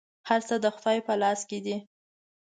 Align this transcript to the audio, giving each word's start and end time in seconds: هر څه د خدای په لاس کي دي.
هر 0.29 0.41
څه 0.47 0.55
د 0.63 0.65
خدای 0.75 0.97
په 1.07 1.13
لاس 1.21 1.39
کي 1.49 1.59
دي. 1.65 1.75